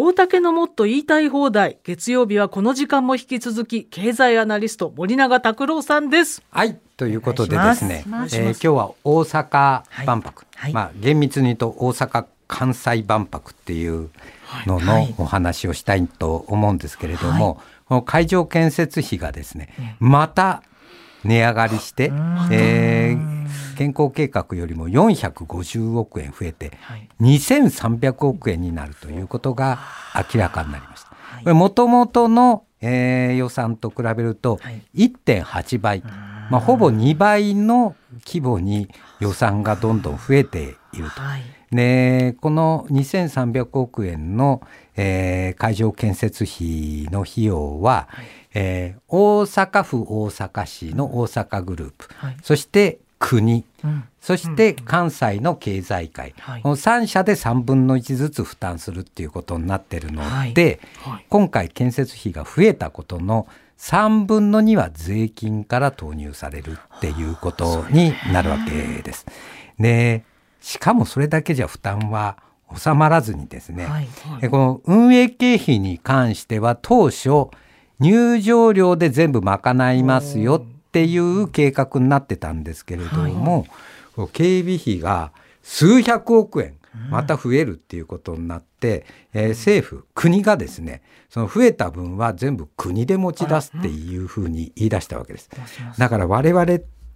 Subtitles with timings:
[0.00, 1.78] 大竹のもっと言いたい放題。
[1.82, 6.40] 月曜日はこの時間も引き続き経済アナリスト森永卓郎さんです。
[6.52, 6.78] はい。
[6.96, 10.62] ということでですね、えー、今日は大阪万博、はい。
[10.66, 14.10] はい、まあ厳密に言うと大阪関西万博っていう
[14.66, 17.56] ののお話をしたいと思うんですけれども、はい、
[17.86, 20.62] この会場建設費がですね、また
[21.24, 22.12] 値上がりして、
[22.50, 26.72] えー、健康計画よりも450億円増えて、
[27.20, 29.78] 2300億円になるということが
[30.32, 31.04] 明らかになりまし
[31.44, 31.54] た。
[31.54, 34.56] もともとの、えー、予算と比べると
[34.94, 36.02] 1.8倍、
[36.50, 37.94] まあ、ほぼ2倍の
[38.26, 38.88] 規模に
[39.20, 41.20] 予算がどんどん増えていると。
[41.72, 44.62] でこの2300億円の、
[44.96, 48.26] えー、会場建設費の費用は、はい。
[48.54, 60.54] えー、大阪府大阪市の大阪グループ、はい、そして国、うん、そして関西の経済界、うん、この3社で3分の1ずつ負担するっていうことになってるので、はい。
[61.12, 63.46] はい、今回建設費が増えたことの
[63.78, 69.26] 3分の2は税金から投入されるっていうことになるわけです。
[69.78, 70.24] で
[70.60, 72.36] しかもそれだけじゃ負担は
[72.76, 74.08] 収まらずにですね、はい
[74.40, 77.48] はい、この運営経費に関しては当初
[77.98, 83.66] 入場料で全部賄いますよっていう計画になってたんですけれども、
[84.16, 86.78] はい、警備費が数百億円
[87.10, 95.50] また増えるっていうことになって、うん、えー、政府国がですねその増えた分は全部国で持ち出すっていうふうに言い出したわけです。
[95.98, 96.66] だから我々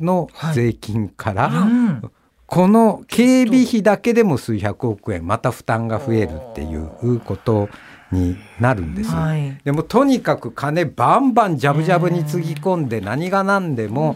[0.00, 2.10] の税金から、はいうん
[2.46, 7.68] この警備費だけでも数百億円また負担が増えるっていうこと
[8.12, 14.14] になるんです、はい、でもとにかく金バンバンジャブジャブにつぎ込んで何が何でも、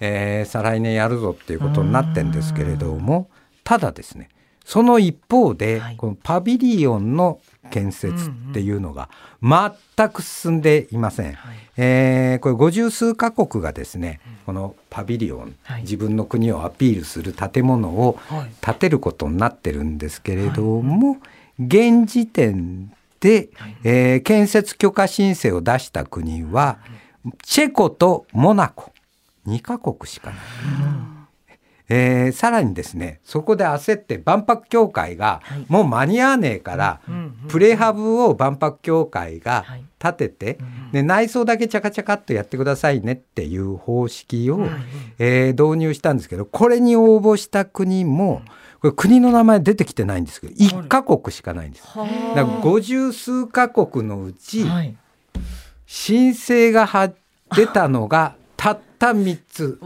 [0.00, 3.28] えー、再来年やるぞっていうことになってんですけれども
[3.64, 4.28] ただですね
[4.64, 9.08] その一方で、はい、このパビリオンの建設っていうのが
[9.42, 11.34] 全く進んでいません。
[11.34, 18.18] はい、えー、これ五十数カ国がですね、このパビリオン、はい、自分の国をアピールする建物を
[18.60, 21.18] 建てることになってるんですけれども、
[21.58, 23.50] 現時点で、
[23.84, 26.78] えー、建設許可申請を出した国は、
[27.42, 28.92] チェコとモナコ。
[29.46, 30.38] 2カ国しかない。
[31.88, 37.00] えー、さらにですねそこで焦って万博協会が、もう間に合わねえから、
[37.48, 39.64] プレハブを万博協会が
[39.98, 40.58] 建てて、
[40.92, 44.66] で内装だけチャカチャカっとやってくださいねっていう方式を、
[45.18, 48.42] えー、導入したんですけどこれに応募した国も、
[48.80, 51.84] これ国の名前出てきてないんですけど1カ国しかないんです。
[51.86, 54.66] だから50数カ国のうち、
[55.86, 56.88] 申請が
[57.54, 59.78] 出たのがたった3つ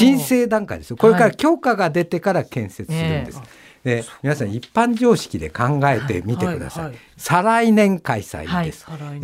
[0.00, 0.96] 申請段階ですよ。
[0.96, 3.42] これから許可が出てから建設するんです。
[3.84, 9.20] で皆さん一般常識で考えてみてください、はいはい、再来年開催です、はい、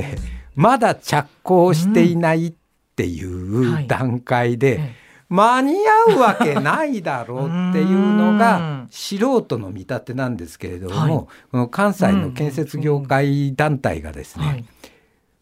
[0.55, 2.55] まだ着工していないっ
[2.97, 4.95] ていう段階で、
[5.29, 5.75] 間に
[6.09, 14.65] 合うわけないだろうっていうのが素人の見立てなんですけれども、はい、この関西の建設業界団体がですね、はい、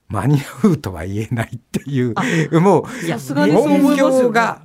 [0.08, 2.14] 間に合うとは言えないっていう
[2.60, 2.84] もう
[3.52, 4.62] 本業が、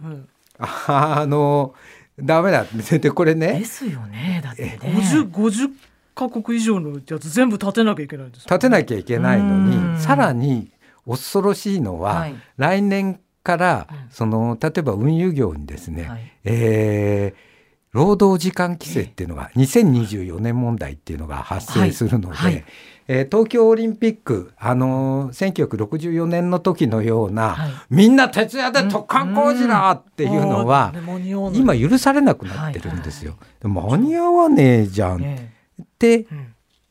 [0.60, 1.74] あの
[2.20, 2.66] ダメだ。
[3.00, 3.60] でこれね。
[3.60, 4.42] ですよね。
[4.44, 4.80] だってね。
[4.82, 5.72] 50, 50
[6.16, 10.70] カ国以上のやつ全部建てなきゃいけないんです、ね、建てなきゃいけないのにさらに
[11.08, 17.49] 恐ろしいのは、はい、来年から、その例えば運輸業にですね、はい、えー
[17.92, 22.54] 労働時間規制っていうのが2024年問題っていうのが発生するので、はい。
[22.54, 22.66] はい、
[23.08, 33.38] えー、東京オリンピック、あのー、1964年の時のような、はい、みんな徹夜で突貫工事だっていうのは、うん、今許されなくなってるんですよ。
[33.64, 36.28] 間に合わねえじゃんって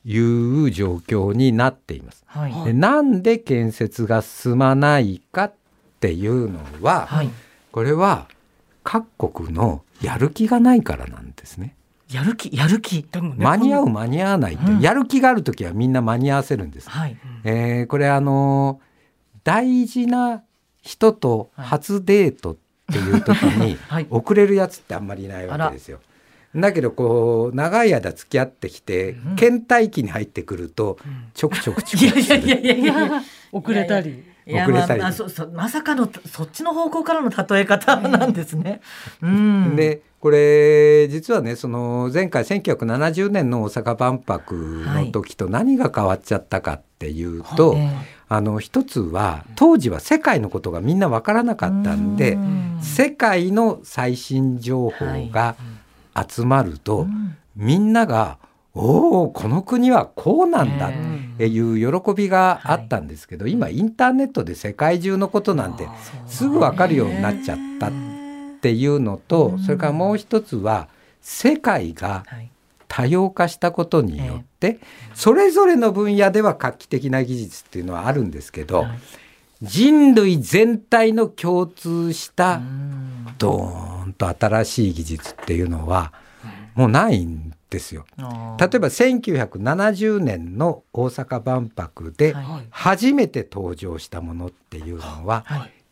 [0.04, 2.24] いう状況になっています。
[2.64, 5.54] でなんで建設が進まないかっ
[6.00, 7.08] ていうのは、
[7.70, 8.26] これは
[8.82, 11.74] 各国のやる気がないからなんですね。
[12.10, 16.88] やる気やる気、ね、間に合う間に合わないって、うん、やる気がある時はみんな間に合わせるんです。
[16.88, 18.80] はい、えー、これあの
[19.44, 20.42] 大事な
[20.80, 22.56] 人と初デートっ
[22.90, 23.76] ていう時に
[24.08, 26.00] 遅れるやつってあんまりいないわけですよ。
[26.56, 30.98] だけどこう長い間付き合ってきて、うん、倦怠期に入ってくると
[31.34, 32.16] ちょくちょくちょく
[33.52, 34.24] 遅れたり。
[34.48, 38.80] 遅れたり、まあ、そそまさかのそっちの方向からの例え方なんですね。
[39.22, 44.54] うん、でこれ実はねその前回1970年の大阪万博
[44.86, 47.88] の時と何が変わっちゃったかっていうと、はい、
[48.28, 52.38] あの一つは当時は世界のことがみんな分からなかったんで
[52.80, 55.56] 世界の最新情報が
[56.28, 57.06] 集まると、
[57.54, 58.38] みんなが
[58.74, 60.96] おおこの国はこうなんだって
[61.46, 65.88] いう喜びがあったんですけど、今インターネットで世界中のことなんて
[66.26, 67.90] すぐ分かるようになっちゃったっ
[68.60, 70.88] ていうのとそれからもう一つは
[71.20, 72.24] 世界が
[72.88, 74.78] 多様化したことによって
[75.14, 78.86] それぞれの分野では画期的な技術っていうのはあるんですけど
[79.62, 82.60] 人類全体の共通した
[83.38, 86.12] ドーンと新しい技術っていうのは
[86.74, 88.06] もうないんですよ。
[88.18, 88.26] 例え
[88.78, 92.34] ば1970年の大阪万博で
[92.70, 95.44] 初めて登場したものっていうのは、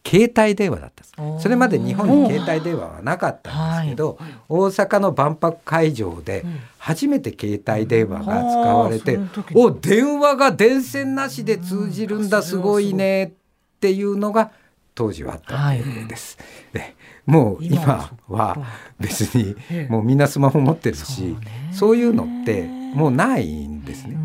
[0.07, 1.05] 携帯電話だった
[1.41, 4.19] それまで日本に携帯電話はなかったんですけど、
[4.49, 6.45] 大阪の万博会場で
[6.79, 9.19] 初めて携帯電話が使われて、
[9.55, 13.33] お電話が電線なしで通じるんだすごいねっ
[13.81, 14.53] ていうのが
[14.97, 15.79] 当時はあったわけ
[16.09, 16.37] です。
[16.75, 16.97] はい
[17.27, 18.57] もう今は。
[18.99, 19.57] 別に
[19.89, 21.37] もうみんなスマホ持ってるし
[21.73, 22.63] そういうのって
[22.95, 24.17] もうないんですね。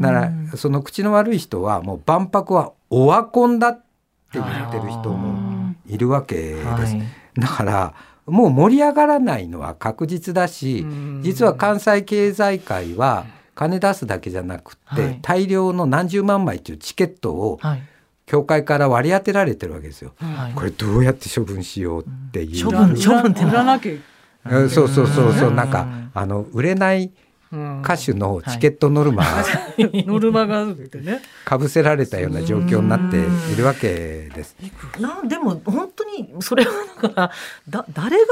[0.00, 3.82] だからその口の悪い人はもう万博はオワコンだって
[4.32, 6.96] 言ってる人もいるわけです。
[7.36, 7.94] だから
[8.26, 10.86] もう盛り上がらないのは確実だし
[11.22, 17.58] 実は関西経済界は金出すだけじゃなくて大量の何十万枚というチケットを
[18.28, 20.12] 教会から割り当てられてるわけですよ。
[20.18, 22.64] はい、これどうやって処分しようっていう。
[22.64, 24.68] 処分処分って売らなきゃ。
[24.68, 25.50] そうそうそうそう。
[25.50, 27.10] なんかあの売れない
[27.50, 29.44] 歌手のチケットノルマが、
[29.78, 31.22] ノルマがあってね。
[31.46, 34.54] かぶせられたような状況になっているわけです。
[35.00, 36.72] なでも本当にそれは
[37.02, 37.30] だから
[37.68, 38.24] だ誰が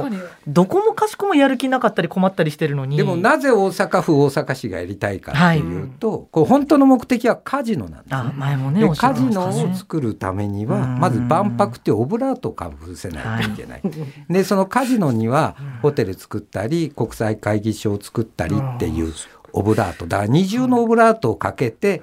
[0.00, 2.96] もうどこもかしこもやる気なかったり困ったりしてるのに。
[2.96, 13.80] でもなぜ大阪府大阪市がやりたいかっていうと、はい、こう本当の目的はカジノなんです、ね、あ前もねでカジノを作るためにはまず万博ってオブラートをかぶせないといけない。
[13.82, 19.12] はい、でそのカジノにはホテル作ったり国際会議所を作ったりっていう
[19.52, 22.02] オブラートだ二重のオブラートをかけて、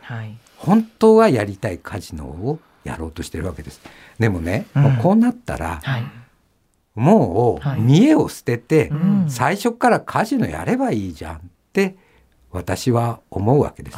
[0.58, 3.82] 本当はやりたいカジノをやろうとしてるわけです。
[4.18, 5.82] でもね、もうこうなったら、
[6.96, 8.92] もう見栄を捨てて、
[9.28, 11.40] 最初からカジノやればいいじゃんっ
[11.74, 11.98] て
[12.52, 13.98] 私は思うわけです。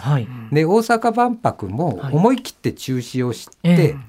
[0.52, 4.00] で大阪万博も思い切って中止をして、えー、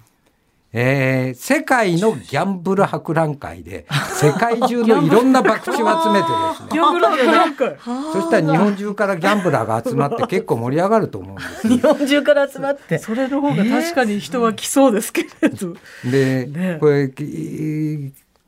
[0.70, 3.86] 世界のギャンブル博覧会で
[4.20, 6.68] 世界中のいろんな博打を集めてですね。
[6.72, 7.76] ギャンブル博覧会。
[8.12, 12.98] そしたら日本中からギャンブラーが集まって結構盛り上がると思うんです 日本中から集まって。
[12.98, 15.74] それの方が確かに人は来そうですけれど、
[16.04, 17.10] で、ね、これ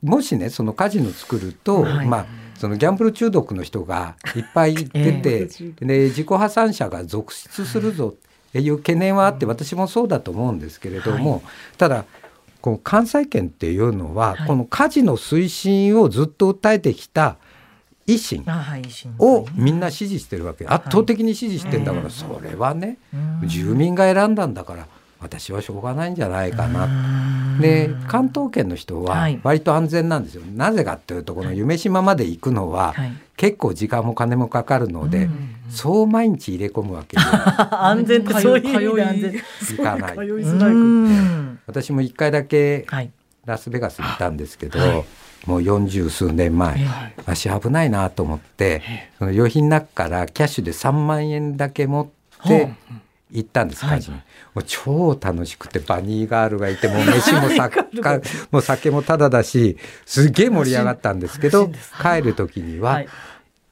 [0.03, 2.25] もしねそのカジノ作ると、はい、まあ
[2.59, 8.15] そのギャンブル中毒の人がいっぱい出て、 えー、で自己破産者が続出するぞ、はい
[8.59, 11.41] いう懸念はあって私もそうだと思うんですけれども、はい、
[11.77, 12.05] ただ
[12.61, 17.37] この関西圏っていうのは、このカジノ推進をずっと訴えてきた
[18.05, 18.45] 維新
[19.17, 22.99] をみんな支持してるわけ、圧倒的に支持してんだから、それはね、
[23.45, 24.87] 住民が選んだんだから
[25.19, 26.87] 私はしょうがないんじゃないかな
[27.59, 32.95] で関東圏の人は割と安全なんですよ、はい、なぜかっていうとこの夢島まで行くのは
[33.37, 35.29] 結構時間も金もかかるので、
[35.71, 37.17] そう毎日入れ込むわけ
[37.71, 39.33] 安全ってそういう意味で安全。
[39.77, 40.17] 行かない。
[41.67, 42.85] 私も一回だけ
[43.45, 45.05] ラスベガスにいたんですけど、はい、
[45.45, 48.81] もう四十数年前、はい、足危ないなと思って、
[49.17, 52.73] その余品の中からキャッシュで3万円だけ持って、
[53.31, 54.17] 行ったんです、カジノ。
[54.17, 57.81] もう超楽しくて、バニーガールがいて、もう飯も 酒
[58.51, 63.03] もう酒もタダだし、すげえ盛り上がったんですけど、帰る時には、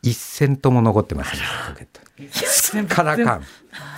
[0.01, 1.39] 一銭とも残ってません、
[1.69, 2.95] ポケット。
[2.95, 3.43] カラカン。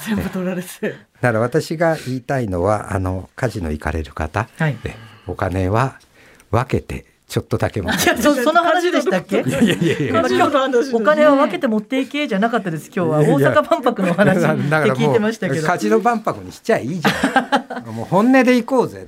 [0.06, 0.68] 全部取られて。
[0.90, 4.78] だから私が言いたいのは、あの、カジノ行かれる方、はい、
[5.28, 6.00] お金は
[6.50, 8.18] 分けてちょっとだけ持って。
[8.18, 9.42] そその話でしたっけ？
[9.42, 10.22] いやいやいや
[10.94, 12.92] お金は分けて持っていけじゃなかったです。
[12.94, 15.66] 今日は大阪万博の話って聞いてましたけど。
[15.66, 17.86] カジノ万博にしちゃいいじゃん。
[17.96, 19.08] もう本音で行こうぜ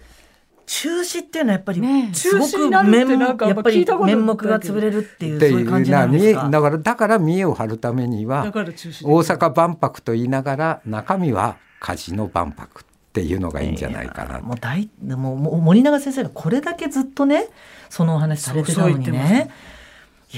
[0.76, 17.50] 中止っていうのはやっぱり、すごく面やっぱり面目が潰れるっていうそういう感じなんですかだからだから見栄を張るためには大阪万博と言いながら中身はカジノ万博っていうのがいいんじゃないかな、もう大でも森永先生がこれだけずっとね
[17.92, 19.52] そのお話されてたのにね。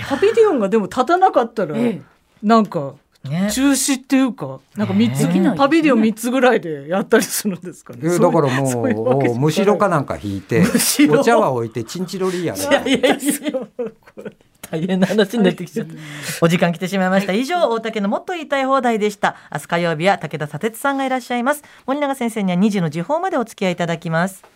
[0.09, 2.01] パビリオンがでも立たなかったら、ええ、
[2.43, 2.95] なんか
[3.29, 8.19] ね、中止っていうかなんか三つ、ね、パビリオン三つぐらいでやったりするんですかね。
[8.19, 10.63] だからもううむしろかなんか引いて
[11.09, 13.17] お茶碗置いてチンチロリーヤいやいやいや
[14.69, 15.93] 大変な話になってきちゃった。
[16.41, 17.33] お時間来てしまいました。
[17.33, 19.35] 以上、大竹のもっと言いたい放題でした。
[19.51, 21.63] 明日火曜日は武田砂鉄さんがいらっしゃいます。
[21.85, 24.54] 森永先生には2時の時報までお付き合いいただきます。